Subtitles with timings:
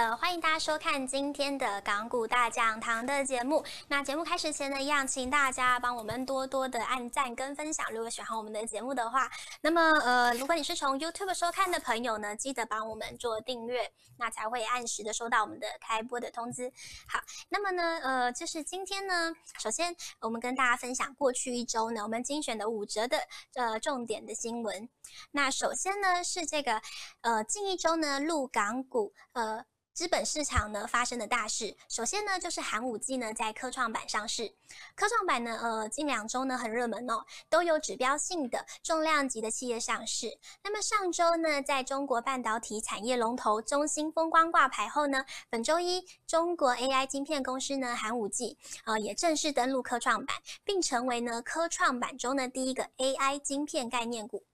[0.00, 3.62] 呃，欢迎大家收看今天的港股大讲堂的节目。
[3.86, 7.86] 那节目开始前呢，一样请大家帮我们多多的按赞跟分享。
[7.92, 9.30] 如果喜欢我们的节目的话，
[9.60, 16.72] 那么呃，如果你是从 YouTube 收看的朋友呢，记得帮我们做订阅，那才会按时的收到我们的开播的通知。
[17.06, 17.20] 好，
[17.50, 23.18] 那么呢，呃，就是今天呢，首先我们跟大家分享过去一周呢，我们精选的五折的
[23.54, 24.88] 呃重点的新闻。
[25.32, 26.80] 那首先呢是这个
[27.20, 29.62] 呃近一周呢陆港股呃。
[29.92, 34.54] 资本市场呢发生的大事，首先呢就是寒武纪呢在科创板上市。
[34.94, 40.38] 科创板呢，呃，近两周呢很热门哦，都有指标性的重量级的企业上市。
[40.62, 54.44] 那么上周呢，在中国半导体产业龙头中芯风光挂牌后呢，本周一中国 AI 晶片公司呢寒武纪，呃，也正式登陆科创板，并成为呢科创板中的第一个 AI 晶片概念股。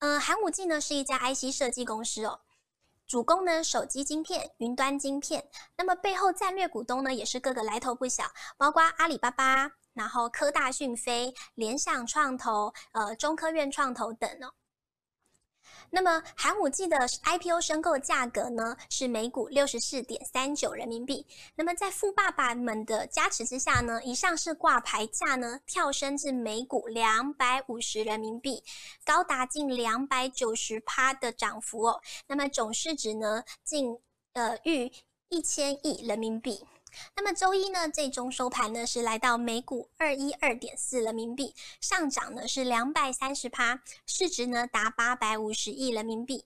[0.00, 2.40] 呃，寒武纪呢是一家 IC 设计公司哦。
[3.14, 8.24] 主攻呢，手机晶片、云端晶片，那么背后战略股东呢，也是各个来头不小，
[8.56, 14.52] 包括阿里巴巴，然后科大讯飞、联想创投、呃中科院创投等哦。
[15.94, 21.24] 那么寒武纪的 IPO 申购价格呢，是每股六十四点三九人民币。
[21.54, 28.60] 那么在富爸爸们的加持之下呢，一上市挂牌价呢跳升至每股两百五十人民币，
[29.04, 32.00] 高达近两百九十趴的涨幅哦。
[32.26, 33.96] 那么总市值呢，近
[34.32, 34.90] 呃逾
[35.28, 36.66] 一千亿人民币。
[37.16, 46.44] 那么周一呢，最终收盘呢是来到每股二一二点四人民币，上涨呢是两百三十趴，市值呢达八百五十亿人民币。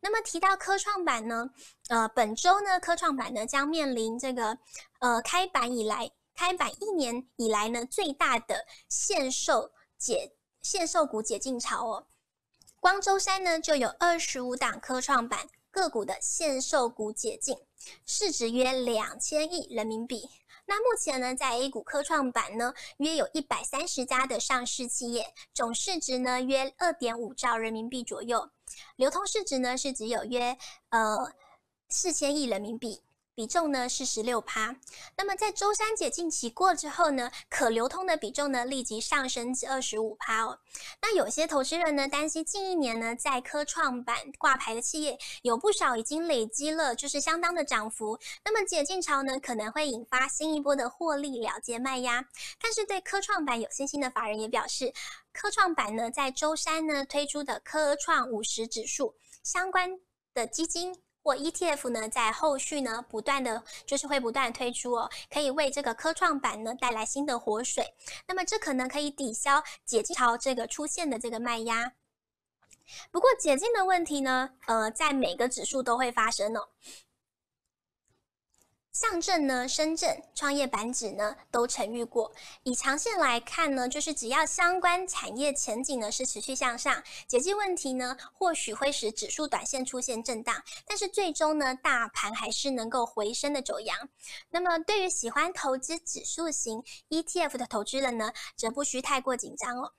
[0.00, 1.50] 那么提到科创板呢，
[1.88, 4.58] 呃，本周呢科创板呢将面临这个
[4.98, 12.06] 呃开板以来开板一年以来呢最大的限售解限售股解禁潮哦，
[12.80, 17.56] 光周三呢就有二十五档科创板个股的限售股解禁。
[18.06, 20.30] 市值约两千亿人民币。
[20.66, 28.48] 那目前呢，在 A 股科创板呢，约有一百三十家的上市企业，总市值呢约二点五兆人民币左右，
[28.94, 30.56] 流通市值呢是只有约
[30.90, 31.32] 呃
[31.88, 33.02] 四千亿人民币。
[33.34, 34.76] 比重呢是十六趴，
[35.16, 40.58] 那么在周三解禁期过之后呢，可流通的比重呢立即上升至二十五趴哦。
[41.00, 52.22] 那有些投资人呢担心近一年呢在科创板挂牌的企业有不少已经累积了就是相当的涨幅，那么解禁潮呢可能会引发新一波的获利了结卖压。
[52.60, 54.92] 但是对科创板有信心的法人也表示，
[55.32, 59.98] 科创板呢在周三呢推出的科创五十指数相关
[60.34, 61.01] 的基金。
[61.22, 67.94] 或 ETF 呢，在后续呢，不断的就是会不断推出哦，可以为这个科创板呢带来新的活水。
[68.26, 71.92] 那么这可能可以抵消解禁潮这个出现的这个卖压。
[73.10, 76.68] 不过解禁的问题呢，呃，在每个指数都会发生哦。
[78.92, 82.30] 上证呢、深圳、创业板指呢都曾遇过。
[82.62, 93.96] 以长线来看呢，就是只要相关产业前景呢是持续向上，解禁问题呢或许会使指数短线出现震荡，但是最终呢大盘还是能够回升的走阳。
[94.50, 99.92] 那么对于喜欢投资指数型 ETF 的投资人呢，则不需太过紧张哦。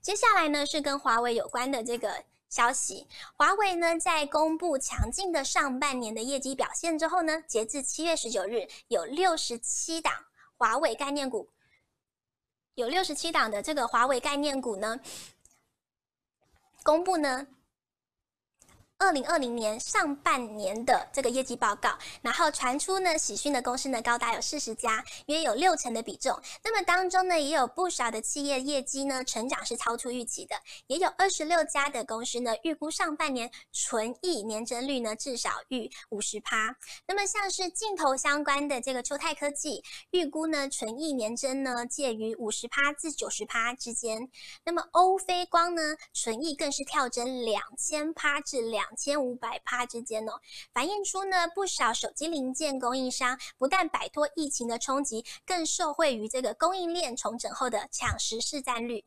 [0.00, 2.24] 接下来呢是跟华为有关的这个。
[2.52, 10.12] 消息，华为呢在公布强劲的上半年的业绩表现之后呢，截至七月十九日，有六十七档
[10.58, 11.48] 华为概念股，
[12.74, 15.00] 有六十七档的这个华为概念股呢，
[16.82, 17.46] 公布呢。
[19.02, 26.40] 二零二零年上半年的这个业绩报告，然后传出呢喜讯的公司呢高达有四十家，约有六成的比重。
[26.62, 30.54] 那么当中呢也有不少的企业业绩呢成长是超出预期的，
[30.86, 36.76] 也有二十六家的公司呢预估上半年纯益年增率呢至少逾五十趴。
[37.08, 39.82] 那么像是镜头相关的这个秋泰科技，
[40.12, 44.30] 预估呢纯益年增呢介于五十趴至九十趴之间。
[44.64, 48.91] 那么欧菲光呢纯益更是跳增两千趴至两。
[48.96, 50.32] 千五百帕之间哦，
[50.72, 59.04] 反映出呢不少手机零件供应商不但摆脱疫情的冲击，更受惠于这个供应链重整后的抢食市占率。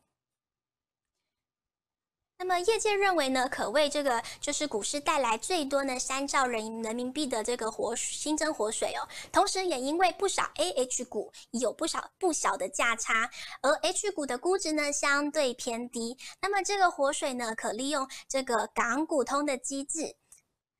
[2.38, 9.08] 那么业界认为呢，可为这个就是股市带来最多呢三兆人人民币的这个活新增活水哦。
[9.32, 13.30] 同时，也因为不少 A H 股有不少不小的价差，
[13.62, 16.18] 而 H 股的估值呢相对偏低。
[16.42, 20.16] 那么这个活水呢，可利用这个港股通的机制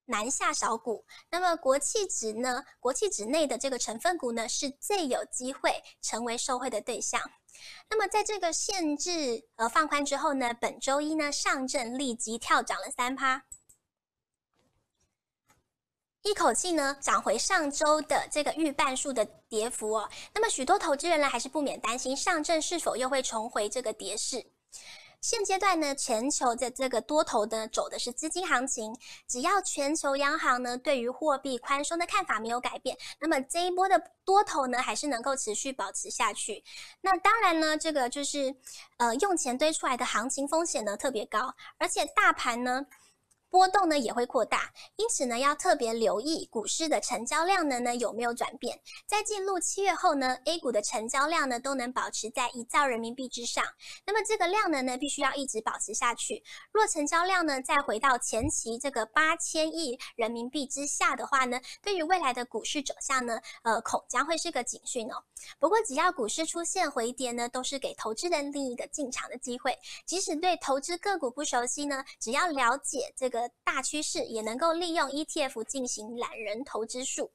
[0.06, 1.06] 南下小股。
[1.30, 7.22] 那么国企指呢，国企指内的这个成分股呢，是最有机会成为受惠的对象。
[7.90, 13.46] 那么，在这个限制呃放宽之后呢，本周一呢，上证立即跳涨了三趴。
[16.22, 20.10] 一口气呢涨回上周的这个逾半数的跌幅哦。
[20.34, 24.44] 那么许多投资人呢还是不免担心上证是否又会重回这个跌势。
[25.26, 28.96] 现阶段呢，全球的这个多头呢走的是资金行情，
[29.28, 36.64] 只要全球央行呢对于货币宽松的看法没有改变，那么这一波的多头呢还是能够持续保持下去。
[37.02, 38.56] 那当然呢，这个就是
[38.98, 42.86] 呃用钱堆出来的行情风险呢特别高，而且大盘呢。
[43.56, 48.78] 波动呢也会扩大，因此呢要特别留意股市的成交量呢呢有没有转变。
[49.08, 53.64] 在进入七月后呢，A 股的成交量呢都能保持在一兆人民币之上。
[54.06, 56.44] 那么这个量呢呢必须要一直保持下去。
[56.74, 65.16] 若成交量呢再回到前期这个八千亿人民币之下的话呢，对于未来的股市走向呢，呃恐将会是个警讯哦。
[65.60, 69.74] 不过只要股市出现回跌呢，都是给投资人另一个进场的机会。
[70.06, 73.45] 即使对投资个股不熟悉呢，只要了解这个。
[73.64, 77.32] 大趋势也能够利用 ETF 进行懒人投资术。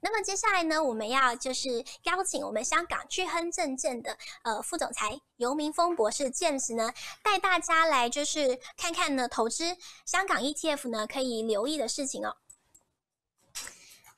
[0.00, 6.92] 那么接下来呢，我们要就是邀请我们香港巨亨证券的呃副总裁游明峰博士 James 呢，
[7.22, 12.34] 带大家来就是看看呢投资香港 ETF 呢可以留意的事情哦。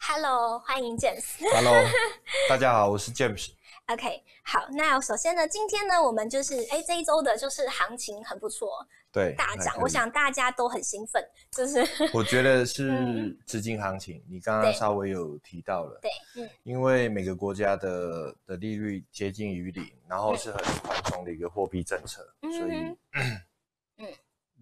[0.00, 1.22] Hello，欢迎 James。
[1.52, 1.74] Hello，
[2.48, 3.50] 大家好，我是 James。
[3.88, 8.88] OK，好，那首先呢，今天呢，我们就是哎这一周的就是行情很不错。
[9.12, 11.86] 对，大涨，我想大家都很兴奋，就是。
[12.14, 22.72] 我觉得是资金行情，嗯、你刚刚稍微有提到了，对，嗯，因为每个国家的的利率接近于零，然后是很宽松的一个货币政策，嗯、所以，
[23.12, 23.40] 嗯，
[23.98, 24.08] 嗯。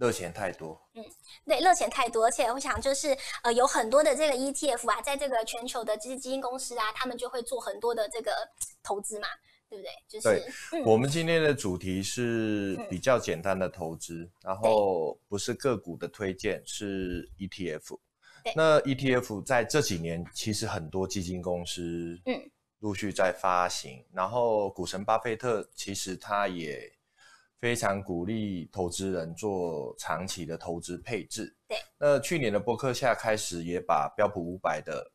[0.00, 1.04] 热钱太多，嗯，
[1.44, 8.32] 对，热钱太多，而且我想就是呃，有很多的这个 ETF 啊，在这个全球的基金公司啊，他们就会做很多的这个
[8.82, 9.28] 投资嘛。
[9.70, 9.90] 对不对？
[10.08, 10.44] 就是对，
[10.80, 17.98] 嗯、我们今天的主题是比较简单的投资，嗯、然后不是个股的推荐，是 ETF。
[18.56, 22.50] 那 ETF 在这几年其实很多基金公司嗯
[22.80, 26.90] 陆续在发行，嗯、然后股神巴菲特其实他也
[27.60, 31.54] 非常鼓励投资人做长期的投资配置。
[31.68, 35.12] 对，那去年的博客下开始也把标普五百的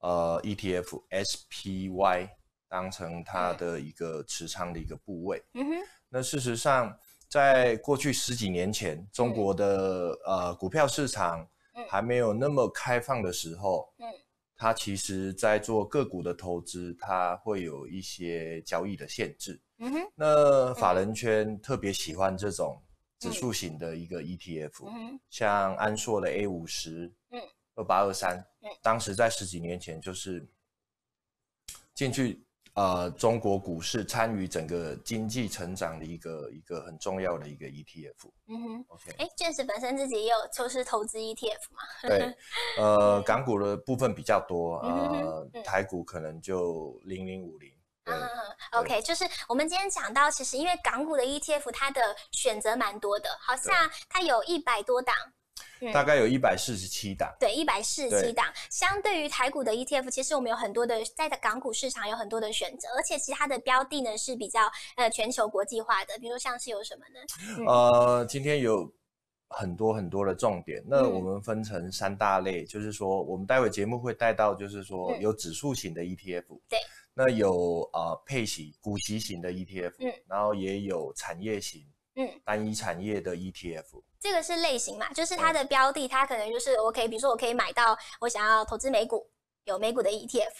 [0.00, 2.28] 呃 ETF SPY。
[2.68, 5.42] 当成它的一个持仓的一个部位。
[5.54, 5.74] 嗯哼。
[6.08, 6.96] 那事实上，
[7.28, 11.44] 在过去十几年前，中国的、嗯、呃股票市场
[11.88, 14.06] 还没有那么开放的时候，嗯，
[14.54, 19.60] 它其实在做个股的投资，它会有一些交易的限制。
[19.78, 20.12] 嗯哼。
[20.14, 22.80] 那法人圈特别喜欢这种
[23.18, 27.42] 指数型的一个 ETF，嗯，像安硕的 A 五十，嗯，
[27.74, 30.46] 二八二三，嗯，当时在十几年前就是
[31.92, 32.43] 进去。
[32.74, 38.30] 呃，中国股市参与整个经济成长的一个一个很重要的一个 ETF。
[38.48, 39.12] 嗯哼，OK。
[39.18, 42.08] 哎，James 本身自己也有就是投资 ETF 嘛？
[42.08, 42.34] 对，
[42.78, 47.72] 呃，港股的部分比较多，呃，台股可能就零零五零。
[48.06, 48.20] 嗯
[48.72, 53.72] ，OK，就是我们今天讲到，其实因为港股的 ETF 它的选择蛮多的，好像
[54.10, 55.14] 它有一百多档。
[55.92, 58.46] 大概有一百四十七档，对，一百四十七档。
[58.70, 64.60] 相对于台股的 ETF，其实我们有很多的在港股市场有很多的选择，而且其他的标的呢是比较
[64.96, 67.20] 呃全球国际化的，比如说像是有什么呢？
[67.58, 68.90] 嗯、呃，今天有
[69.48, 81.84] 很多很多的重点，那我们分成三大类，嗯、就是说我们待会节目会带到，就是说有指数型的 ETF，对、嗯，那有呃配息股息型的 ETF，嗯，然后也有产业型。
[82.16, 85.06] 嗯，单一产业的 ETF，这个是类型嘛？
[85.12, 89.30] 就是它的标的，它可能就是我可以，比如说我可以买到我想要投资美股，
[89.64, 90.50] 有美股的 ETF，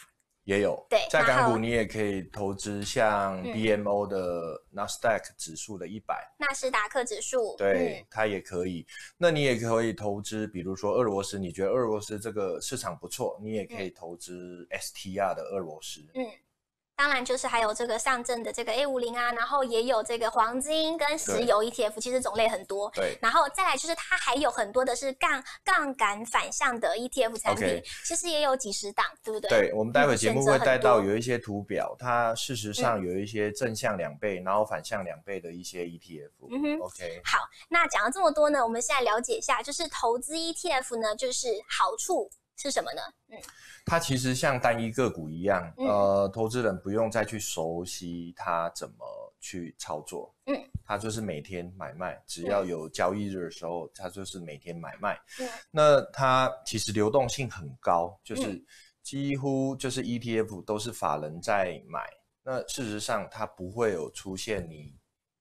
[0.44, 0.86] 也有。
[0.90, 8.86] 对，在港股你也可以投资像 BMO 的纳斯达克指数的一百，纳斯达克指数，对，它也可以。
[9.16, 16.02] 那你也可以投资，比如说俄罗斯，你觉得俄罗斯这个市场不错，你也可以投资 STR 的俄罗斯。
[16.12, 16.26] 嗯。
[16.96, 22.90] 当然，就是还有这个上证的这个 A 五零啊，然后也有这个黄金跟石油 ETF，其实种类很多。
[22.94, 29.48] 对，然后再来就是它还有很多的是杠杠杆反向的 ETF 产品其实也有几十档，对不对？
[29.48, 36.30] 对，我们待会节目会带到有一些图表，它事实上有一些正向两倍，嗯、然后反向两倍的一些 ETF。
[36.50, 37.20] 嗯哼，OK。
[37.24, 43.02] 好，那讲了这么多呢，我们现在了解一下，就是投资 ETF 呢，就是好处是什么呢？
[43.28, 43.38] 嗯。
[43.86, 48.96] 它其实像单一个股一样，嗯、呃，投资人不用再去熟悉它怎么
[49.40, 50.56] 去操作，嗯，
[50.86, 58.64] 它就是每天买卖，只要有交易日的时候，它就是每天买卖，嗯，那它其实流动性很高，就是
[59.02, 62.08] 几乎就是 ETF 都是法人在买，
[62.42, 64.96] 那事实上它不会有出现你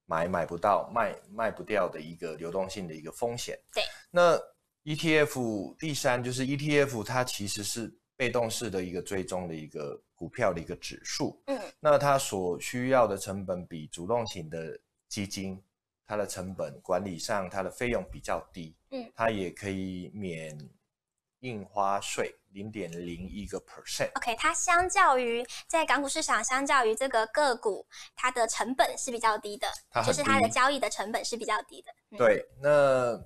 [0.06, 4.38] 买买不到、卖卖不掉的一个流动性的一个风险，对，那。
[4.86, 11.42] ETF 第三就是 ETF，它其实是被动式的一个追踪的一个股票的一个指数。
[11.48, 15.64] 嗯，那它所需要的成本比主动型的基金，
[16.06, 18.76] 它的成本管理上它的费用比较低。
[18.92, 20.58] 嗯，它也可以免
[21.40, 24.12] 印花税零点零一个 percent。
[24.16, 27.86] OK，它相较于在港股市场，相较于这个个股，
[28.18, 31.92] 它的成本是比较低的，它就是它的交易的成本是比较低的。
[32.12, 33.26] 嗯、对，那。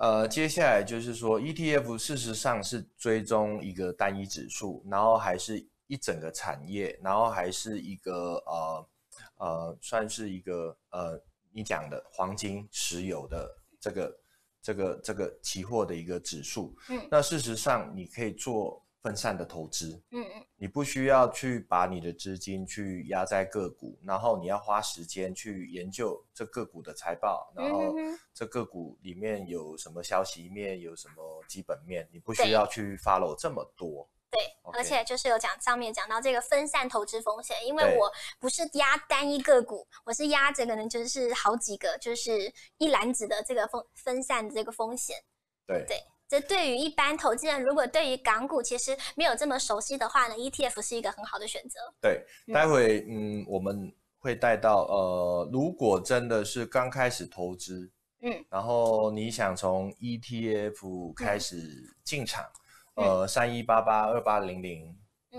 [0.00, 8.88] 呃，接下来就是说，ETF 事实上是追踪一个单一指数，然后还是一整个产业，然后还是一个呃
[9.36, 13.46] 呃，算是一个呃，你讲的黄金、石油的
[13.78, 14.18] 这个
[14.62, 16.74] 这个这个期货的一个指数。
[16.88, 18.82] 嗯，那事实上你可以做。
[19.02, 27.94] 分散的投资，嗯嗯，你不需要去把你的资金去压在个股，然后你要花时间去研究这个股的财报，然后
[28.34, 34.06] 这个股里面有什么消息面，有什么基本面，你不需要去 follow 这么多。
[34.30, 34.76] 对，okay.
[34.76, 45.16] 而且就是有讲上面讲到这个分散投资风险，因为我不是压单一个股，我是压着可能就是好几个，就是一篮子的这个风分散的这个风险。
[45.66, 45.96] 对对。
[46.30, 51.80] 这对于一般投资人，如果对于港股其实没有这么熟悉的话呢，ETF 是一个很好的选择。
[52.00, 57.90] 对，待会嗯，嗯我们会带到呃，如果真的是刚开始投资，
[58.22, 62.44] 嗯，然后你想从 ETF 开始进场，
[62.94, 64.96] 嗯、呃，三一八八二八零零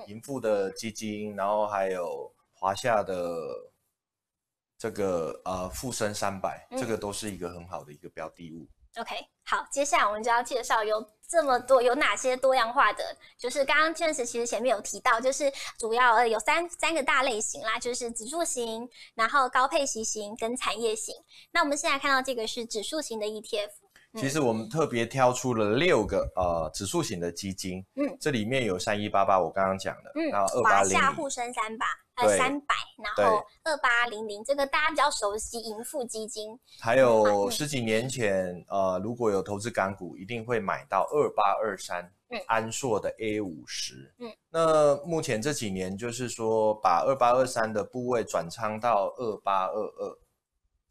[0.08, 3.16] 盈富的基金，然后还有华夏的
[4.78, 8.68] 这个呃富生三百，这个都是一个很好的一个标的物。
[8.98, 21.16] OK，好，接下来我们就要介绍有这么多有哪些多样化的，就是刚刚确实其实前面有提到，就是主要呃有三三个大类型啦，就是指数型，然后高配息型跟产业型。
[21.52, 23.70] 那我们现在看到这个是指数型的 ETF。
[24.20, 50.18] 其实我们特别挑出了六个呃指数型的基金，嗯，这里面有三一八八，我刚刚讲的，嗯，然后二八零零，华夏沪深三百，呃三百，然后二八零零，这个大家比较熟悉盈富基金，还有十几年前呃如果有投资港股，一定会买到二八二三，嗯，安硕的 A 五十，嗯，那目前这几年就是说把二八二三的部位转仓到二八二二，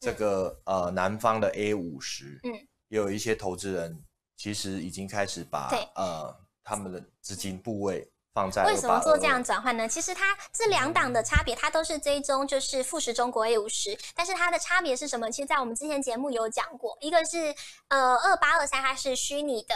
[0.00, 2.66] 这个呃南方的 A 五十，嗯。
[2.90, 4.04] 也有一些投资人
[4.36, 8.64] 其实已经开始把呃他们的资金部位放在。
[8.64, 9.88] 为什么做这样转换呢？
[9.88, 15.30] 其实它这两档的差别，它都是追踪就是富时中国 A 五十，但是它的差别是什么？
[15.30, 17.54] 其实，在我们之前节目有讲过，一个是
[17.88, 19.74] 呃二八二三，它是虚拟的，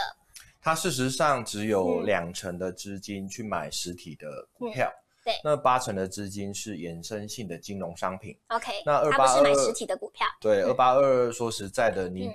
[0.61, 8.37] 它事实上只有两成的资金去买实体的股票，嗯、对，那八成的资金是衍生性的金融商品。
[8.47, 12.29] OK，那二八二是买实体的股票，对，二八二说实在的，你。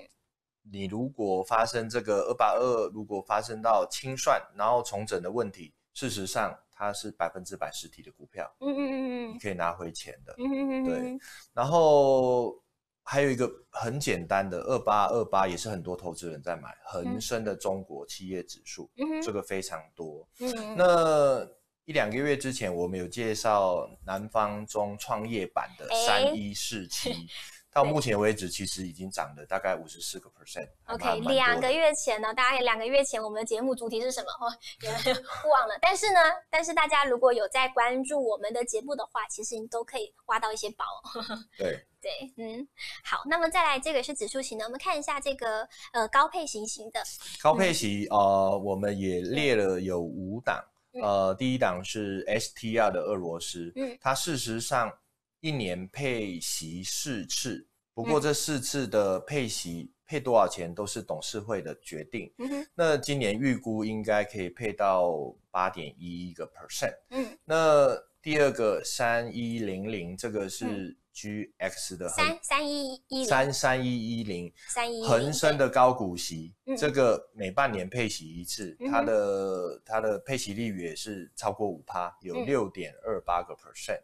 [0.71, 11.19] 嗯你如果发生这个二八二，如果发生到清算然后重整的问题，事实上它是百分之百实体的股票，嗯嗯嗯嗯，你可以拿回钱的，嗯嗯嗯，对。
[11.53, 12.55] 然后
[13.03, 20.77] 还有一个很简单的二八二八，也是很多投资人在买恒生的中国企业指数，嗯，这个非常多，嗯。
[20.77, 21.45] 那
[21.85, 27.27] 一两个月之前，我们有介绍南方中创业板的三一四七。
[27.71, 30.69] 欸到目前为止，其实已经涨了大概五十四个 percent。
[30.87, 34.27] OK，两个月前呢，大概两个月前，我们的节目主题是什么？
[34.41, 34.51] 哦，
[35.49, 35.79] 忘了。
[35.81, 36.19] 但是呢，
[36.51, 40.85] 但是大家如果有在关注我们的节目的话，其实你都可以挖到一些宝。
[41.57, 42.67] 对对，嗯，
[43.05, 43.23] 好。
[43.27, 47.01] 那么再来，这个是指数型的，我们看一下这个呃高配型型的。
[47.41, 50.61] 高配型、嗯、呃，我们也列了有五档、
[50.93, 51.03] 嗯。
[51.03, 54.93] 呃，第一档是 STR 的俄罗斯，嗯，它事实上。
[55.41, 62.33] 一年配息四次，不过这四次的配息配多少钱都是董事会的决定。
[62.39, 66.95] 嗯、那今年预估应该可以配到八点一一个 percent。
[67.11, 84.01] 嗯，那第二个三一零零这个是 GX 的三三一一三三一一零三一恒生的高股息，这个每半年配息一次，嗯、它的它的配息率也是超过五趴，有六点二八个 percent。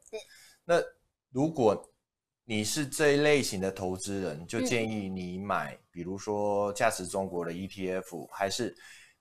[0.64, 0.83] 那
[1.37, 1.78] 如果
[2.47, 8.75] 你是这一类型的投资人，就建议你买，嗯、比如说价值中国的 ETF，还是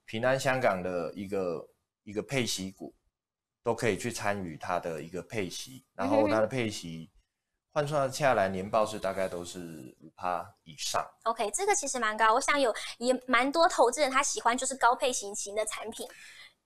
[0.06, 1.68] 平安香港的一个
[2.04, 2.96] 一个配息股，
[3.62, 5.84] 都可以去参与它的一个配息。
[5.94, 7.12] 然后它的配息
[7.74, 11.06] 换算下来，年报是大概都是五趴以上。
[11.24, 12.34] OK，这个其实蛮高。
[12.34, 16.08] 我想有也蛮多投资人他喜欢就是高配型型的产品。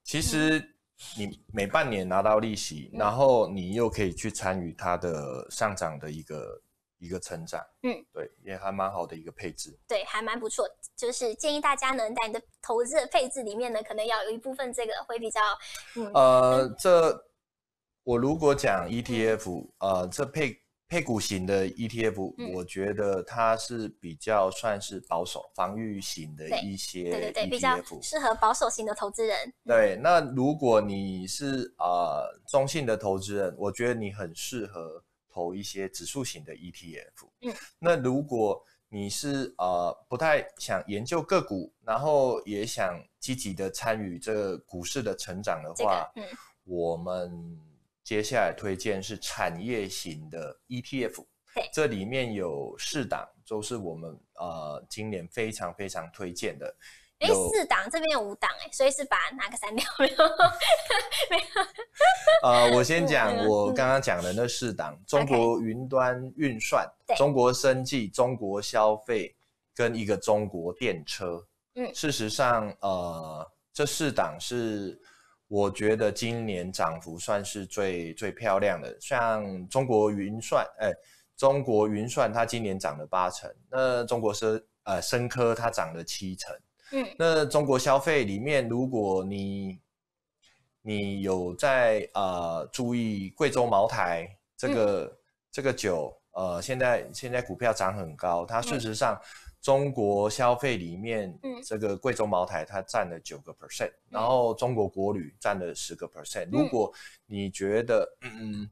[0.03, 0.75] 其实。
[1.17, 6.61] 嗯你每半年拿到利息，然后你又可以去参与它的上涨的一个
[6.97, 10.67] 一个成长，嗯，对，也还蛮好的一个配置，对，还蛮不错。
[10.97, 15.41] 就是建议大家呢，在你的投资的配置里面呢，可能要有一部分这个会比较，
[15.95, 17.17] 嗯、呃，这
[18.03, 29.53] 我如果讲 ETF，、嗯、呃，这配配股型的 ETF，、嗯、我觉得它是比较算是保守、防御型的一些 ETF，对对对，比较适合保守型的投资人。
[29.65, 35.03] 对，那如果你是呃中性的投资人，我觉得你很适合。
[35.31, 47.59] 投一些指数型的 ETF，嗯，那如果你是呃不太想研究个股，然后也想积极的参与这个股市的成长的话，这个、嗯，我们
[48.09, 51.23] 接下来推荐是产业型的 ETF，
[51.53, 56.75] 对，这里面有四档，都是我们呃今年非常非常推荐的。
[57.19, 60.15] 哎，四档这边有五档哎，所以是把哪个删掉没有？
[61.29, 62.49] 没有。
[62.49, 69.35] 呃，我先讲我刚刚讲的那四档：嗯、中国云端运算.中国生技、中国消费
[69.75, 71.45] 跟一个中国电车。
[71.75, 74.99] 嗯，事实上，呃，这四档是
[75.49, 78.95] 我觉得今年涨幅算是最最漂亮的。
[79.01, 80.93] 像中国云算，哎，
[81.35, 86.55] 中国云算它今年涨了八成，那中国深呃深科它涨了七成。
[86.91, 89.79] 嗯，那中国消费里面，如果你
[90.83, 95.17] 你有在呃注意贵州茅台这个、嗯、
[95.51, 99.21] 这个酒，呃，现在现在股票涨很高，它事实上、嗯、
[99.61, 106.49] 中国消费里面，嗯，这个贵州茅台它占了九个 percent，然后中国国旅占了十个 percent。
[106.51, 106.93] 如果
[107.25, 108.61] 你觉得嗯。
[108.61, 108.69] 嗯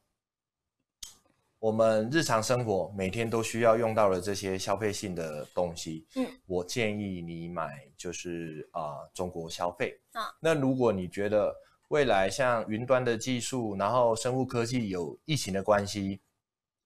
[1.60, 10.32] 我们日常生活每天都需要用到的这些消费性的东西，嗯，我建议你买就是啊、呃、中国消费啊。
[10.40, 11.52] 那如果你觉得
[11.88, 16.20] 未来像云端的技术，然后生物科技有疫情的关系，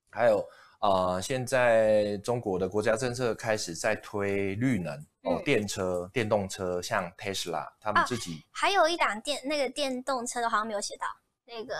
[0.10, 0.46] 还有啊、
[0.82, 11.05] 呃、现在中国的国家政策开始在推绿能、嗯、哦，电车、电动车，像 Tesla 他们自己、啊、还有一档电那个电动车的，好像没有写到
[11.46, 11.75] 那个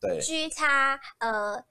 [0.00, 1.64] 对 G 叉呃。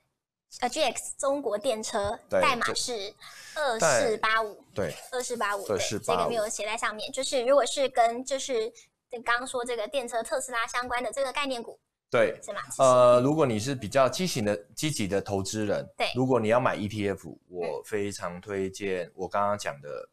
[0.62, 3.14] 呃，G X 中国电车代码是
[3.54, 7.12] 二四八五，对，二四八五，对，这个没有写在上面。
[7.12, 8.72] 就是如果是跟就是
[9.12, 11.78] 刚刚说这个电车特斯拉相关的这个概念股，
[12.10, 12.60] 对，是吗？
[12.80, 20.10] 呃，如果你是比较激情的积极的投资人，对，如果你要买 E T F，我非常推荐我刚刚讲的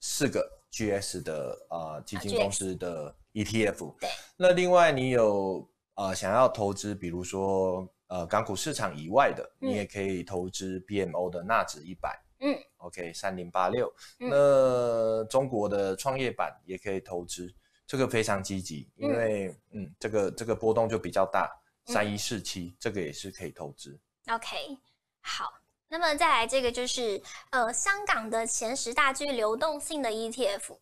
[0.00, 3.94] 四个 GS 的呃基金公司的 E T F。
[4.00, 7.88] 对，那另外你有呃想要投资，比如说。
[8.10, 17.54] 呃，港股市场以外的，嗯、你也可以投资 BMO 的纳指一百，嗯，OK，三零八六，那中国的创业板也可以投资，
[17.88, 21.50] 这个非常积极，因为嗯，嗯，这个这个波动就比较大，
[21.86, 23.98] 三一四七，这个也是可以投资。
[24.28, 24.78] OK，
[25.22, 25.52] 好，
[25.88, 27.20] 那么再来这个就是
[27.50, 30.76] 呃，香港的前十大具流动性的 ETF，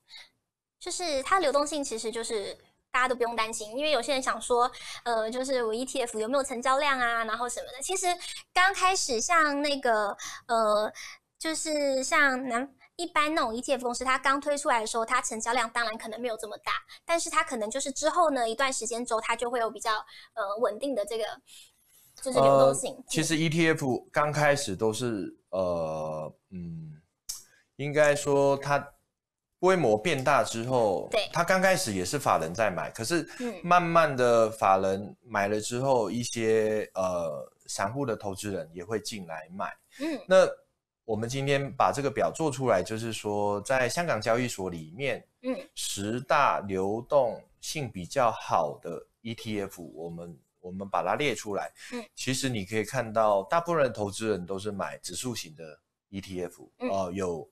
[0.78, 2.58] 就是它流动性其实就是。
[2.88, 4.72] 大家都不用担心，因为有些人想说，
[5.04, 7.82] 呃，就是我 ETF 有没有成交量啊，然后什么的。
[7.82, 8.06] 其实
[8.54, 10.16] 刚开始像那个，
[10.46, 10.90] 呃，
[11.38, 12.66] 就是像南
[12.96, 16.72] 一般那种 ETF 公司，它刚推出来的时候，它成交量当然可能没有这么大，
[17.04, 19.92] 但是它可能就是之后呢一段时间之后，它就会有比较
[20.34, 21.24] 呃稳定的这个
[22.22, 22.94] 就是流动性。
[22.94, 27.00] 呃，其实 ETF 刚开始都是呃嗯，
[27.76, 28.92] 应该说它。
[29.58, 33.26] 规模变大之后，对，他刚开始也是法人在买，可是
[33.64, 39.74] 慢慢的法人买了之后，一些呃散户的投资人也会进来买。
[39.98, 40.46] 嗯，那
[41.06, 51.72] 我们今天把这个表做出来，就是说在香港交易所里面，嗯，十大流动性比较好的 ETF，我们我们把它列出来。
[51.94, 57.48] 嗯，其实你可以看到，大部分的投资人都是买指数型的 ETF，呃，有。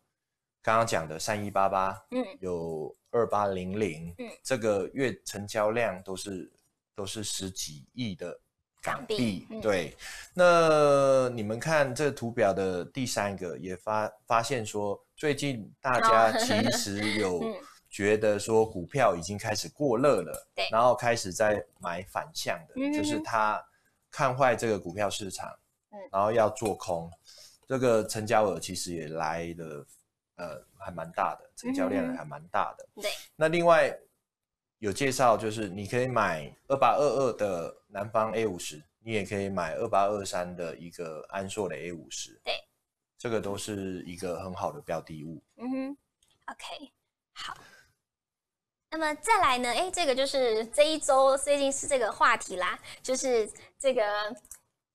[0.60, 6.50] 刚刚讲的三一八八，嗯，有二八零零，嗯，这个月成交量都是
[6.94, 8.40] 都是十几亿的
[8.84, 9.96] 港币，嗯，对。
[10.34, 17.42] 那你们看这图表的第三个，也发发现说，最近大家其实 有
[17.88, 23.60] 觉得说股票已经开始过热了，对，然后开始在买反向的，嗯，就是他
[24.10, 25.48] 看坏这个股票市场，
[25.90, 27.10] 嗯，然后要做空，
[27.66, 29.86] 这个成交额其实也来了。
[30.36, 32.84] 呃，还蛮大的，成交量还蛮大的。
[32.96, 33.96] 嗯、对，那另外
[34.84, 42.38] 有介绍，就是你可以买二八二二的南方 A 五十，你也可以买二八二三的一个安硕的 A 五十。
[42.44, 42.52] 对，
[43.16, 45.42] 这个都是一个很好的标的物。
[45.56, 45.96] 嗯哼
[46.52, 46.92] ，OK，
[47.32, 47.56] 好。
[48.90, 49.70] 那么再来呢？
[49.70, 54.04] 哎，这个就是这一周最近是这个话题啦，就是这个，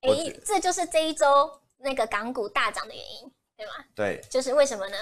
[0.02, 1.60] 哎，这就是这一周。
[1.82, 3.32] 那个港股大涨的原因。
[3.60, 3.72] 对吗？
[3.94, 4.96] 对，就是为什么呢？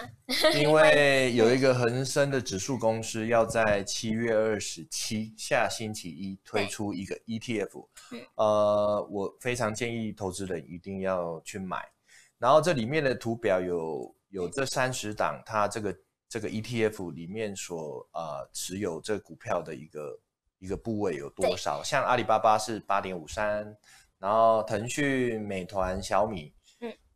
[0.58, 7.86] 因为有一个恒生的指数公司要在七月二十七下星期一推出一个 ETF，
[8.34, 11.88] 呃，我非常建议投资人一定要去买。
[12.36, 15.96] 然后这里面的图表有有这三十档，它这个
[16.28, 20.18] 这个 ETF 里面所呃持有这股票的一个
[20.58, 21.80] 一个部位有多少？
[21.84, 23.76] 像阿里巴巴是八点五三，
[24.18, 26.52] 然后腾讯、美团、小米。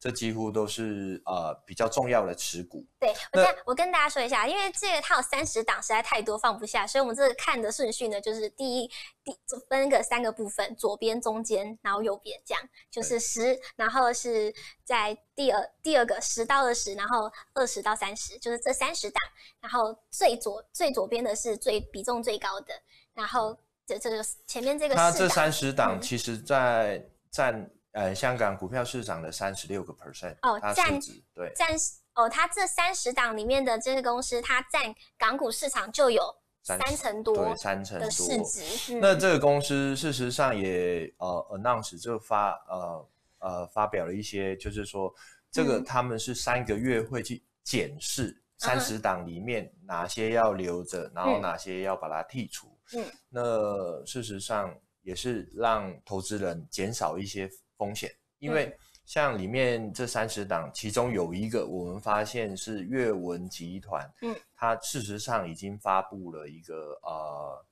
[0.03, 2.85] 这几乎都是呃比较重要的持股。
[2.99, 8.89] 对，我现在我跟大家说一下，因为这个它有三十档，实在太多放不下，所以我们这个看的顺序呢，就是第一
[9.23, 9.33] 第
[9.69, 12.61] 分个三个部分，左边、中间，然后右边，这样
[12.91, 19.23] 就是十，然后是在第二第二个十到二十，然后二十到三十，就是这三十档，
[19.61, 22.75] 然后最左最左边的是最比重最高的，
[23.15, 27.71] 然后这这个前面这个它这三十档其实在占。
[27.93, 30.99] 嗯呃，香港股票市场的三十六个 percent 哦，占
[31.35, 31.77] 对占
[32.15, 36.23] 哦，它这三十档里面的这个公司，它占港股市场就有
[36.63, 38.99] 三成多，对，三成多的市值。
[38.99, 43.09] 那这个公司事实上也呃 announce 就发呃
[43.41, 45.13] 呃发表了一些，就是说
[45.51, 52.75] 这个他们是三个月会去检视三十档里面哪些要留着，嗯、然后哪些要把它剔除。
[52.95, 57.51] 嗯，那事实上也是让投资人减少一些。
[57.83, 58.73] 风险，因为
[59.05, 67.67] 像里面这三十档，其中有一个我们发现是阅文集团，嗯，它事实上已经发布了一个呃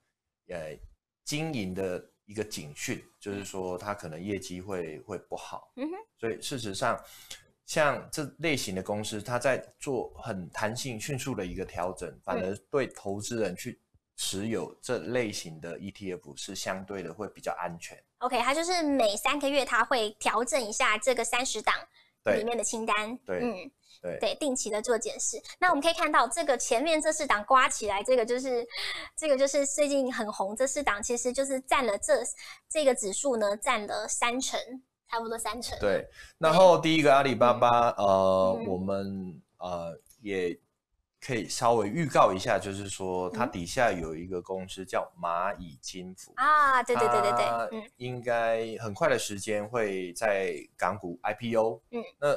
[0.49, 0.77] 呃
[1.25, 7.01] 经营的一个警讯，就是说它可能业绩会会不好，嗯哼，所以事实上
[7.64, 13.81] 像这类型的公司，它在做很弹性、迅速的一个调整，反而对投资人去
[14.16, 17.96] 持有这类型的 ETF 是相对的会比较安全。
[18.20, 21.74] OK，它就是每三个月它会调整一下这个三十档
[22.37, 25.42] 里面的清单，对，嗯，对，对，定期的做检视。
[25.59, 28.66] 那我们可以看到，这个前面这四档刮起来，这个就是
[29.16, 32.22] 这个就是最近很红，这四档其实就是占了这
[32.68, 34.61] 这个指数呢，占了三成，
[35.09, 35.78] 差不多三成。
[35.78, 36.06] 对，
[36.38, 40.59] 然后第一个阿里巴巴，嗯、呃，嗯、我们呃也。
[41.20, 52.28] 可以稍微预告一下，就是说它底下有一个公司叫蚂蚁金服啊，对对对对对，嗯，应该很快的时间会在港股 IPO，嗯，那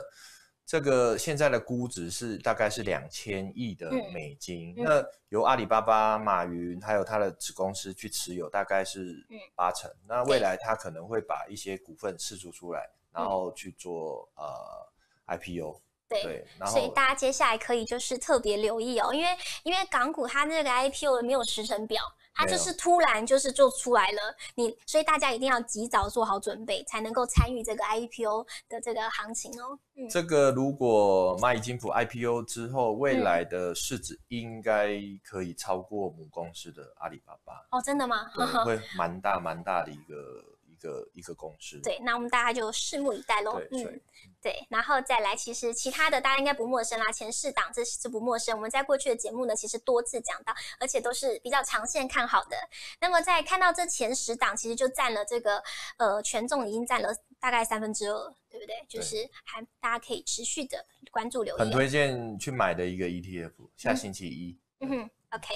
[0.66, 15.80] 这个现在的估值是大概是两千亿的美金，嗯、那由阿里巴巴、马云还有他的子公司去持有，大概是八成，嗯、那未来他可能会把一些股份释出出来，然后去做呃 IPO。
[16.22, 19.28] 对，所以大家接下来可以就是特别留意哦，因为
[19.64, 22.02] 因为港股它那个 IPO 没有时程表，
[22.36, 29.78] 它就是突然就是做出来了，你所以大家一定要及早做好准备，才能够参与这个 IPO 的这个行情哦。
[29.96, 37.54] 嗯，这个如果蚂蚁金服 IPO 之后，未来的市值应该可以超过母公司的阿里巴巴。
[37.72, 38.30] 哦，真的吗？
[38.66, 40.16] 会蛮大蛮大的一个
[40.63, 41.80] 一个一个公司。
[41.82, 43.60] 对，那我们大家就拭目以待喽。
[43.72, 44.02] 嗯。
[44.42, 48.54] 对，然后再来，其实其他的大家应该不陌生啦，前四档这是不陌生。
[48.54, 52.58] 我们在过去的节目呢，其实多次讲到，而且都是比较长线看好的。
[53.00, 55.64] 那么在看到这前十档，其实就占了这个
[55.98, 58.76] 呃权重已经占了大概三分之二，对不对？
[58.90, 61.60] 就是还大家可以持续的关注留意。
[61.60, 64.60] 很推荐去买的一个 ETF，下星期一。
[64.82, 65.54] 嗯哼，OK，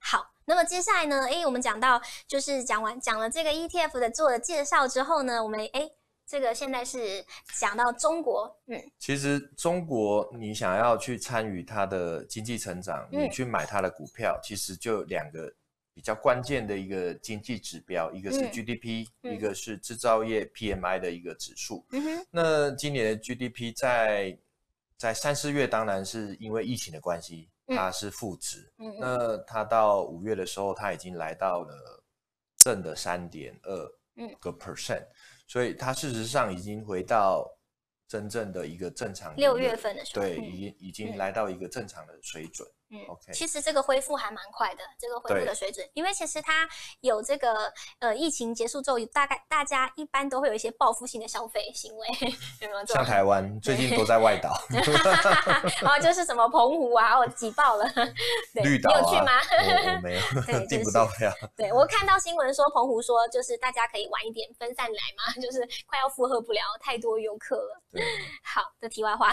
[0.00, 0.33] 好。
[0.46, 5.92] 那么接下来呢，诶，我们讲到就是讲完讲了这个 ETF 的做了介绍之后呢，我们诶。
[6.26, 7.22] 这个现在是
[7.60, 15.54] 讲到中国，嗯，其实中国你想要去参与它的经济成长，嗯、你去买它的股票，其实就两个
[15.92, 21.84] 比较关键的一个经济指标，一个是 GDP，、嗯、一个是制造业 PMI 的一个指数。
[22.30, 24.38] 那今年的 GDP 在
[24.96, 28.72] 在三四月，当然是因为疫情的关系，它是负值。
[28.78, 32.04] 嗯，那它到五月的时候，它已经来到了
[32.58, 33.86] 正的三点二
[34.40, 35.00] 个 percent。
[35.00, 35.14] 嗯
[35.46, 37.46] 所以它事实上已经回到
[38.08, 42.66] 真正的一个正常，六月份的时候，对，已经已经来到一个正常的水准。
[42.94, 46.68] 嗯，OK，其实这个恢复还蛮快的，这个恢复的水准，因为其实它
[47.00, 52.06] 有这个呃疫情结束之后，大概大家一般都会有一些报复性的消费行为，
[52.62, 52.86] 有没有？
[52.86, 54.56] 像台湾最近都在外岛，
[55.82, 57.84] 然后就是什么澎湖啊，我挤爆了，
[58.54, 59.32] 对绿岛、啊、你有去吗？
[59.50, 60.20] 我，我没有，
[60.68, 61.32] 订、就是、不到票。
[61.56, 67.82] 对，我看到新闻说澎湖说就是大家可以晚一点分散来嘛， 就是快要负荷不了太多游客了。
[68.44, 69.32] 好的，题外话。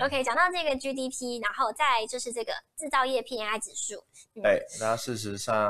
[0.00, 0.36] OK，讲 Okay.
[0.38, 2.52] 到这个 GDP，然后再就是这个。
[2.76, 4.04] 制造业 PMI 指数，
[4.34, 5.68] 嗯、对，那事实上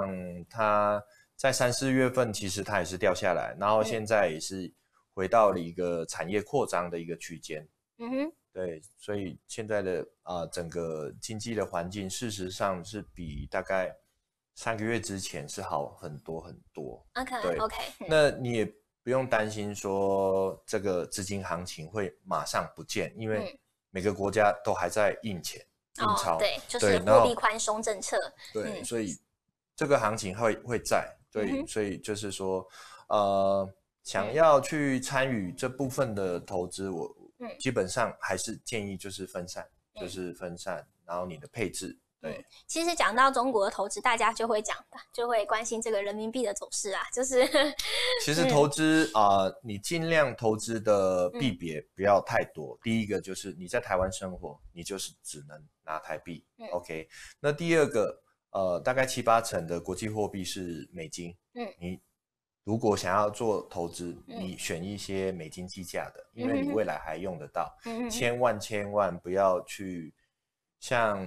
[0.51, 1.03] 它
[1.37, 4.73] 在三四月份其实它也是掉下来，然后现在也是
[5.15, 7.67] 回到了一个产业扩张的一个区间。
[7.99, 13.95] 嗯哼，对，所以现在的啊、呃、整个经济的环境，事实上是比大概
[14.55, 17.05] 三个月之前是好很多很多。
[17.15, 17.77] OK，对，OK，
[18.09, 18.65] 那你也
[19.03, 23.59] 不用担心说这个资金行情会马上不见，因为
[23.91, 25.65] 每个国家都还在印钱、
[25.99, 28.17] 印钞、哦，对，就是货币宽松政策。
[28.53, 29.19] 对，所以
[29.77, 31.15] 这个行情会会在。
[31.31, 32.67] 对，嗯、所以就是说，
[33.09, 33.71] 呃，
[34.03, 37.15] 想要去参与这部分的投资，我
[37.59, 39.63] 基本上还是建议就是分散，
[39.95, 41.97] 嗯、就是分散，然后你的配置。
[42.21, 44.77] 对，嗯、其实讲到中国的投资，大家就会讲，
[45.13, 47.03] 就会关心这个人民币的走势啊。
[47.13, 47.47] 就是，
[48.25, 52.77] 其实投资啊、嗯呃，你尽量投资的币别不要太多。
[52.77, 56.45] 嗯、第一个就是你在台湾生活，你就是只能拿台币。
[56.59, 57.09] 嗯、OK，
[57.41, 58.23] 那第二个。
[58.51, 61.37] 呃，大概七八成的国际货币是美金。
[61.53, 62.01] 嗯，你
[62.65, 67.71] 如果想要做投资，嗯、你选一些美金计价的，因为你未来还用得到。
[67.85, 70.15] 嗯，千万千万不要去
[70.81, 71.23] 像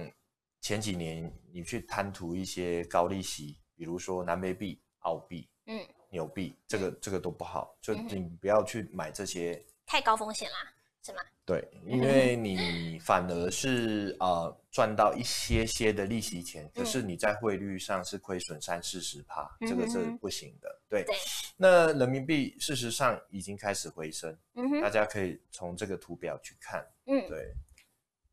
[0.62, 9.62] 前几年你去贪图一些高利息，比如说南美币、澳币、嗯，纽币，这个这个都不好，就你不要去买这些。
[9.84, 10.56] 太高风险啦。
[11.04, 11.18] 是吗？
[11.44, 20.80] 对，因为你反而是呃赚到一些些的利息钱，可是你在汇率上是亏损三四十趴，嗯、这个是不行的。
[20.88, 21.16] 对，对
[21.56, 26.86] 那人民币事实上已经开始回升，嗯、大家可以从这个图表去看。
[27.06, 27.52] 嗯，对，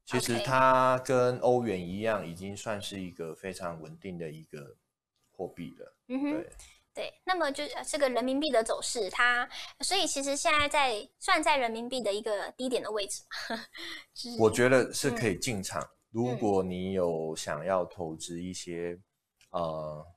[0.10, 4.76] 其实它跟欧元一样，已经算是一个非常稳定的一个
[5.32, 5.98] 货币了。
[6.08, 6.50] 嗯哼，对。
[6.92, 9.48] 对，那么就这个人民币的走势，它
[9.82, 13.22] 所以其实现在在算在人民币的一个低点的位置，
[14.14, 15.82] 就是、我觉得是可以进场。
[15.82, 19.00] 嗯、如果你有想要投资一些、
[19.52, 20.08] 嗯、呃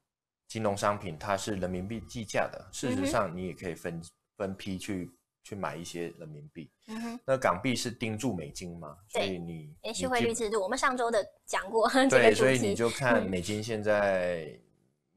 [0.49, 4.05] 金融商品，它是人民币计价的，事实上你也可以分、嗯、
[4.37, 5.09] 分批去
[5.45, 6.72] 去买一些人民币。
[6.87, 8.97] 嗯哼，那港币是盯住美金嘛？
[9.13, 14.45] 对所以你延续汇率制度，我们上周的讲过 这个对，所以你就看美金现在。
[14.45, 14.61] 嗯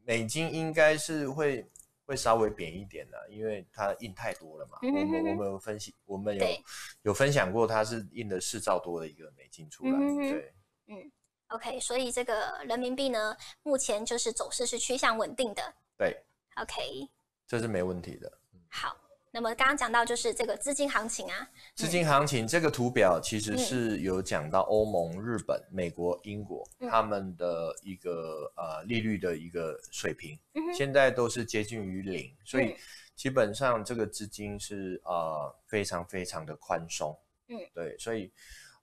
[0.08, 1.68] 美金应该是会
[2.06, 4.78] 会稍微贬一点的，因为它印太多了嘛。
[4.84, 6.46] 我们我们有分析，我们有
[7.02, 9.98] 有分享过，它是印了四兆多的一个美金出来。
[10.30, 10.54] 对，
[10.90, 11.12] 嗯
[11.48, 15.74] ，OK，所以这个人民币呢，目前就是走势是趋向稳定的。
[15.98, 16.16] 对
[16.58, 17.10] ，OK，
[17.48, 18.32] 这是没问题的。
[18.70, 18.96] 好。
[19.36, 21.46] 那么刚刚讲到就是这个资金行情啊，
[21.76, 30.40] 资金行情这个图表其实是有讲到欧盟、日本、美国、英国他们的一个呃利率的一个水平，
[30.74, 32.78] 现在都是接近于零，所以
[33.14, 37.14] 基本上这个资金是呃非常非常的宽松，
[37.50, 38.32] 嗯，对，所以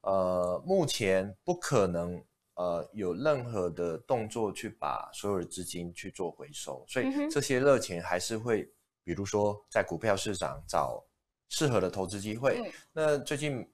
[0.02, 2.22] 呃目前不可能
[2.56, 8.70] 呃有任何的动作去把所有的资金去做回收，所以这些热钱还是会。
[9.04, 11.04] 比如说，在股票市场找
[11.48, 12.60] 适合的投资机会。
[12.60, 13.68] 嗯、那最近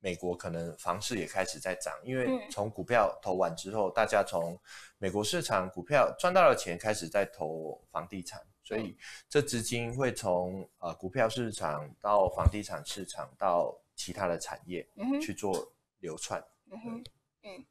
[0.00, 4.58] 美国可能房市也开始在涨，因为从股票投完之后，大家从
[4.98, 8.96] 美国市场股票赚到了钱，开始在投房地产，所以
[9.28, 14.86] 这资金会从呃股票市场到房地产市场到其他的产业
[15.20, 16.42] 去做流窜。
[16.70, 17.04] 嗯哼，
[17.42, 17.64] 嗯。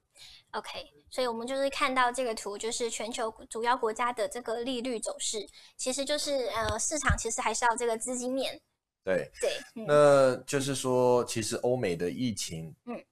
[0.56, 8.60] OK，所以我们就是看到这个图，就是全球主要国家的这个利率走势，其实就是呃市场其实还是要这个资金面。
[9.04, 13.04] 对对，嗯、那就是说，其实欧美的疫情，嗯，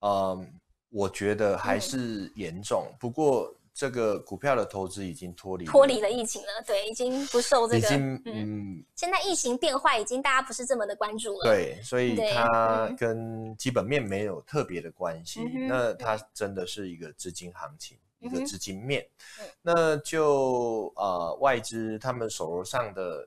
[0.00, 0.46] 呃、
[0.90, 3.54] 我觉得还是严重，嗯、不过。
[3.74, 7.78] 这个股票的投资已经脱离脱离了疫情了，对，已经不受这个。
[7.78, 11.42] 已经嗯，现在疫情变坏，已经大家不是这么的关注了。
[11.42, 15.40] 对，所以它跟基本面没有特别的关系。
[15.40, 19.04] 嗯、那它真的是一个资金行情，嗯、一个资金面。
[19.40, 23.26] 嗯、那就呃外资他们手头上的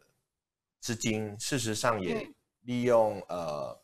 [0.79, 2.25] 资金，事实上也
[2.62, 3.79] 利用、嗯、呃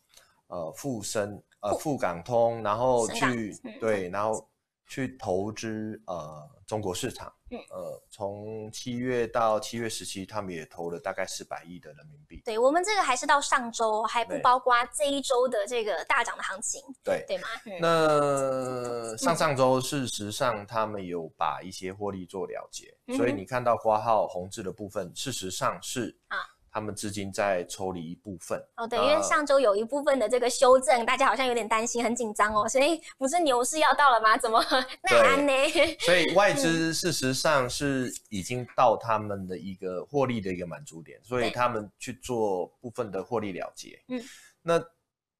[0.48, 4.48] 呃富深呃富港通，然后去、嗯、对，然后。
[4.88, 12.42] 去投资呃中国市场，嗯、呃从七月到七月十七，他们也投了大概四百亿的人民币。
[12.46, 16.82] 对，我们这个还是到上周，还不包括这一周的这个大涨的行情。
[17.04, 17.48] 对对吗？
[17.66, 26.38] 嗯、那上上周事实上他们有把一些获利做了结，嗯、所以你看到括号红字的部分，事实上是啊。
[26.74, 34.36] 他们资金在抽离一部分哦，对，因为上周有一部分的这个修正，大家好像有点担心，很紧张哦，所以不是牛市要到了吗？
[34.36, 34.60] 怎么
[35.08, 35.54] 那安呢？
[36.02, 44.02] 所以外资事实上是已经到他们的一个获利的一个满足点，所以他们去做部分的获利了结。
[44.08, 44.20] 嗯，
[44.64, 44.84] 那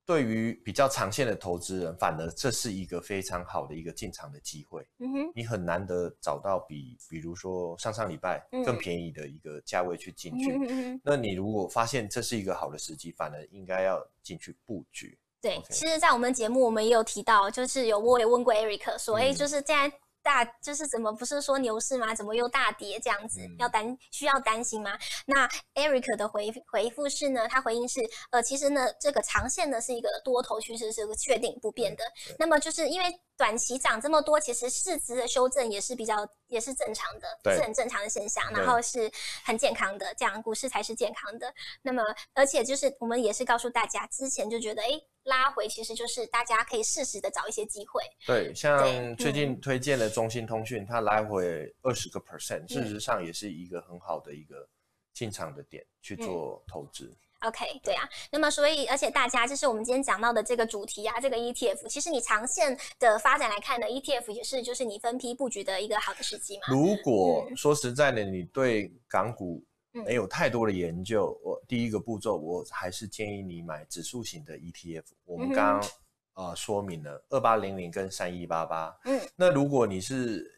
[0.06, 4.86] 对于比较长线的投资人，反而这是一个非常好的一个进场的机会。
[5.00, 11.00] 嗯哼，你很难得找到比，比如说上上礼拜更便宜的一个价位去进去。
[11.04, 15.18] 那你如果发现这是一个好的时机，反而应该要进去布局。
[15.42, 19.92] 对其实，在我们节目我们也有提到，就是有我也问过 Eric 说，哎、嗯，就是现在。
[20.24, 22.16] 大就是怎么不是说牛市吗？
[22.16, 23.42] 怎么又大跌这样子？
[23.42, 24.98] 嗯、要担需要担心吗？
[25.26, 27.48] 那 Eric 的回回复是呢？
[27.48, 28.00] 他回应是
[28.32, 32.04] 呃，其实呢，这个长线呢是一个多头趋势，是个确定不变的。
[32.40, 33.06] 那么就是因为
[33.38, 39.12] 短期涨这么多，其实市值的修正也是比较也是正常的，是很正常的现象，然后是
[39.44, 41.54] 很健康的，这样股市才是健康的。
[41.82, 44.88] 那么而且就是我们也是告诉大家，之前就觉得哎。
[44.88, 48.04] 诶拉回其实就是大家可以适时的找一些机会。
[48.26, 54.68] 对，像最近推荐的中兴通讯，嗯、它来回二十个 percent，事实上也是一个很好的一个
[55.14, 57.06] 进场的点去做投资。
[57.06, 58.10] 嗯、OK，对啊。
[58.32, 66.64] 那么所以，而且大家就是我们今天讲到的这个主题啊，这个 ETF，其实你长线的发展来看呢，ETF 也是就是你分批布局的一个好的时机嘛。
[66.68, 69.64] 如果说实在的，你对港股。
[70.08, 75.04] 没有太多的研究，我第一个步骤，我还是建议你买指数型的 ETF。
[75.24, 75.86] 我们刚刚啊、
[76.34, 78.92] 嗯呃、说明了二八零零跟三一八八。
[79.06, 80.52] 嗯，那如果你是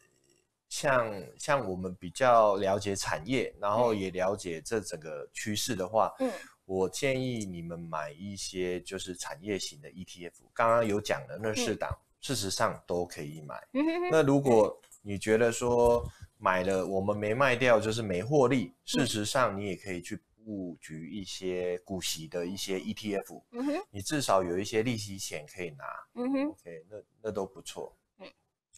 [0.70, 6.32] 像像我们比较了解产业，然后也了解这整个趋势的话，嗯，
[6.66, 10.32] 我建议你们买一些就是产业型的 ETF。
[10.52, 13.66] 刚刚有讲的那四档，嗯、事实上都可以买。
[14.10, 16.04] 那如果你觉得说，
[16.38, 18.74] 买了我们没卖掉，就是没获利。
[18.84, 27.96] 事实上，你也可以去布局一些股息的一些 ETF，嗯，你至少有一些利息钱可以拿，，OK，那那都不错。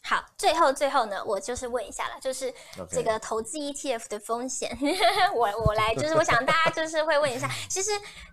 [0.02, 2.52] 嗯，好，最后最后呢，我就是问一下了，就是
[2.90, 4.76] 这个投资 ETF 的风险.
[5.34, 7.90] 我我来，就是我想大家就是会问一下，其实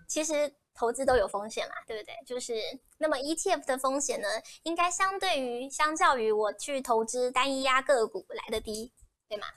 [0.07, 2.13] 其实投资都有风险嘛，对不对？
[2.25, 2.53] 就是
[2.97, 4.27] 那么 ETF 的风险呢，
[4.63, 8.91] 应该相对于相较于我去投资单一压个股来的低。
[9.27, 9.47] 对吗？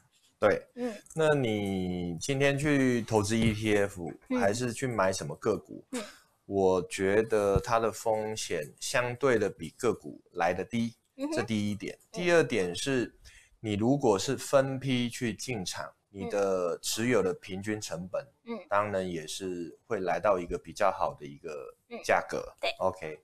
[0.41, 5.85] 对，嗯，那你今天去投资 ETF，嗯，还是去买什么个股？
[5.93, 6.03] 嗯，
[6.47, 10.95] 我觉得它的风险相对的比个股来的低，
[11.33, 11.99] 这第一点。
[12.13, 13.15] 第二点是，
[13.61, 22.55] 你如果是分批去进场，你的持有的平均成本，嗯，当然也是会来到一个比较好的一个价格。
[22.61, 23.21] 对，OK。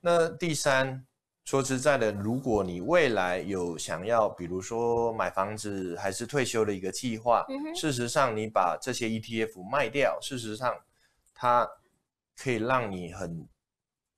[0.00, 1.06] 那第三。
[1.46, 10.76] 说实在的，如果你未来有想要，比如说买房子还是退休的一个计划，嗯、事实上你把这些 ETF 卖掉，事实上
[11.32, 11.70] 它
[12.36, 13.46] 可以让你很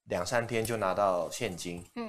[0.04, 2.08] 两三天就拿到现金，嗯，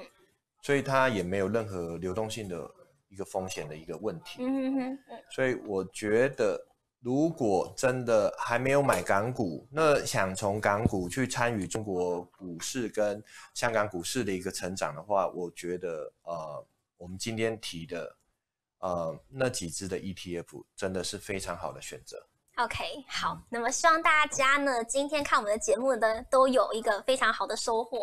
[0.61, 2.69] 所以它也没有任何流动性的
[3.09, 4.99] 一个风险的一个问题，嗯哼哼，
[5.31, 6.65] 所以我觉得。
[7.01, 16.67] 如果真的还没有买港股，那想从港股去参与中国股市跟香港股市的一个成长的话，我觉得呃，
[16.97, 18.17] 我们今天提的
[18.79, 22.21] 呃那几只的 ETF 真的是非常好的选择。
[22.59, 27.99] OK，好，那么希望大家呢，今天看我们的节目呢，都有一个非常好的收获。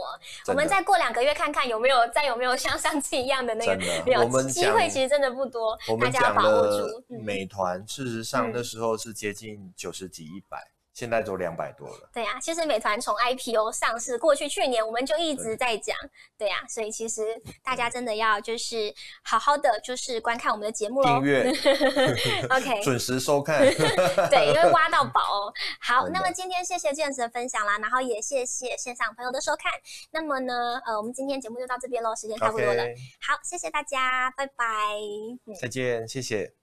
[0.46, 7.04] 我们再过两个月看看有没有再有没有像上次一样的那个没有 机会，其实真的不多，大家要把握住。
[7.22, 10.66] 美团、嗯、事实上那时候是接近九十几、一百。
[10.96, 12.08] 现在都两百多了。
[12.10, 15.94] 对呀、啊，其实美团从 IPO 上市过去，去年我们就一直在讲，
[16.38, 17.20] 对呀、啊，所以其实
[17.62, 21.20] 大家真的要就是好好的就是观看我们的节目喽。
[21.20, 21.52] 订阅，
[22.48, 23.60] OK， 准时收看。
[24.32, 25.52] 对，因为挖到宝哦。
[25.80, 29.70] 好，那么今天谢谢 James 的分享啦，然后也谢谢线上朋友的收看。
[30.12, 32.82] 那么呢，呃，我们今天节目就到这边喽，时间差不多了。
[32.82, 32.96] Okay.
[33.20, 34.64] 好，谢谢大家，拜拜。
[35.60, 36.54] 再见，谢谢。